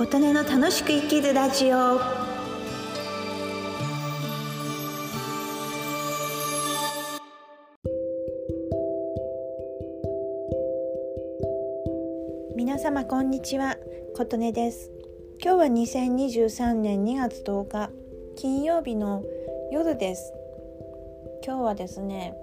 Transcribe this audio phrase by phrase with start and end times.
[0.00, 2.00] 琴音の楽しく生きるラジオ。
[12.56, 13.76] 皆様こんにちは。
[14.16, 14.90] 琴音です。
[15.44, 17.90] 今日は2023年2月10日
[18.36, 19.22] 金曜日の
[19.70, 20.32] 夜です。
[21.44, 22.34] 今日はですね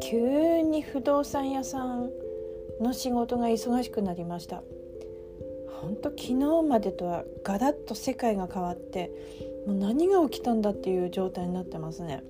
[0.00, 2.10] 急に不動産屋さん
[2.80, 4.62] の仕事が忙しくなりました。
[5.80, 6.34] 本当昨日
[6.68, 9.10] までとはガラッと世界が変わって
[9.66, 12.22] もう何が起きたんだっていう状態になってますね。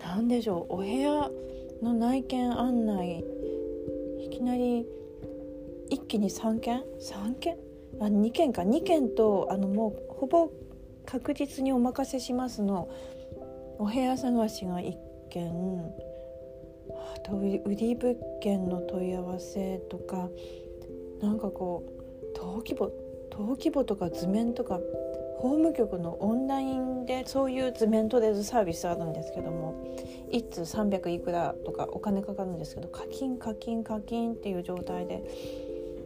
[0.00, 1.30] 何でしょうお部屋
[1.82, 3.24] の内見案内
[4.20, 4.86] いきなり
[5.90, 7.56] 一気に3件？3件？
[8.00, 8.62] あ2件か。
[8.62, 10.50] 2件とあのもうほぼ
[11.06, 12.88] 確実にお任せしますの
[13.78, 14.94] お部屋探しが1
[15.30, 15.92] 件。
[17.14, 20.28] あと売り物件の問い合わせとか
[21.20, 21.97] なんかこう
[22.36, 22.92] 登記簿
[23.30, 24.80] 登記簿とか図面とか
[25.38, 29.74] 法務局のオンラインでそういう図面トレードサービスあるんですけども
[30.32, 35.22] 1通300いくらとかお金かかるんですけど課金課金課金っていう状態で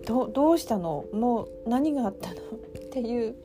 [0.06, 1.04] どどうしたの？
[1.12, 2.34] もう何があったの？
[2.34, 2.40] っ
[2.90, 3.36] ていう。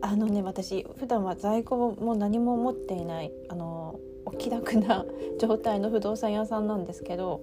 [0.00, 5.04] あのね私普段は在庫も何も持っていないあのお気楽な
[5.40, 7.40] 状態の不動産屋さんなんですけど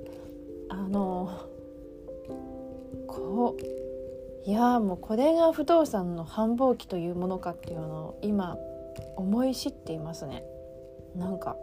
[0.70, 1.30] あの
[3.16, 8.58] こういやもうこれが不動産の繁忙期というものかっていうのを今
[9.16, 10.44] 思い知っていますね
[11.16, 11.56] なんか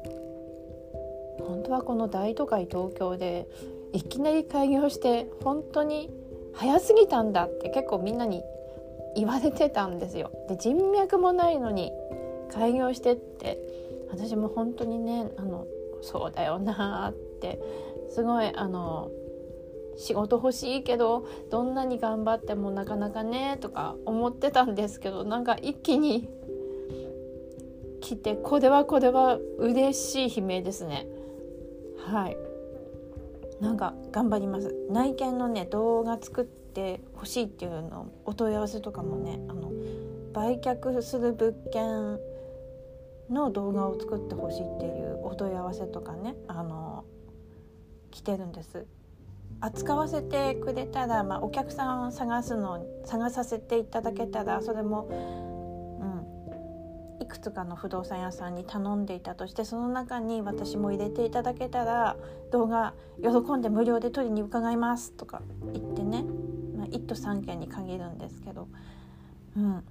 [1.39, 3.47] 本当はこの大都会東京で
[3.93, 6.11] いきなり開業して本当に
[6.55, 8.43] 早すぎたんだって結構みんなに
[9.15, 10.31] 言われてたんですよ。
[10.49, 11.93] で人脈もないのに
[12.51, 13.59] 開業してって
[14.11, 15.67] 私も本当にねあの
[16.01, 17.61] そうだよなって
[18.11, 19.11] すごいあの
[19.97, 26.29] 仕事欲しいけどどんなに頑張ってもなかなかねとか思ってたんですけどなんか一気に
[28.01, 31.07] 来てこれはこれは嬉しい悲鳴ですね。
[32.05, 32.37] はい。
[33.61, 34.75] なんか頑張ります。
[34.91, 39.71] 内見のね動画作ってほしいっていうのお問い合わせとかもねあの
[40.33, 42.19] 売却する物件
[43.31, 47.05] の動画を作ってほしいっていうお問い合わせとかねあの
[48.11, 48.85] 来てるんです。
[49.63, 55.09] 扱わせてくれたら、まあ、お客さんを探すの探させていただけたらそれも、
[57.21, 62.17] うん、いくつかの不動産屋さんに頼んでいたとしてその中に私も入れていただけたら
[62.51, 65.43] 動画喜んで無料で取りに伺いますとか
[65.73, 66.25] 言ってね、
[66.77, 68.67] まあ、1都3件に限るんですけど、
[69.57, 69.85] うん、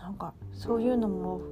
[0.00, 1.42] なんかそういうのも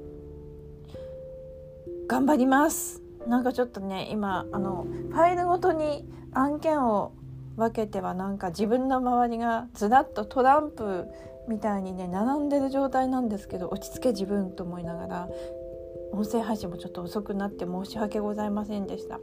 [2.07, 3.01] 頑張ります。
[3.27, 7.13] なんかちょっとね今あのファイルごとに案件を
[7.55, 11.07] 分けてはなんか自分の周りがずらっとトランプ
[11.47, 15.29] みたいにね並んでる状態なんですけど落ち着け自分と思いながら
[16.11, 19.19] 音声配信もちょっと遅くなって申し訳ございませんでした。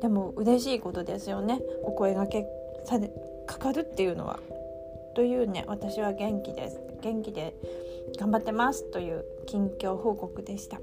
[0.00, 1.60] でも嬉しいことですよね。
[1.84, 2.46] お声がけ
[2.84, 3.10] され
[3.46, 4.40] かかるっていうのは。
[5.14, 6.80] というね私は元気です。
[7.02, 7.54] 元気で
[8.18, 10.80] 頑張ってますという近況報告でした。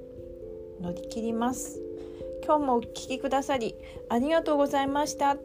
[0.79, 1.81] 乗り切ります。
[2.45, 3.75] 今日もお聴きくださり
[4.09, 5.35] ありがとうございました。